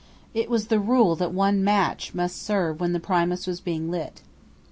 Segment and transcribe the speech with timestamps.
[0.33, 4.23] It was the rule that one match must serve when the Primus was being lit.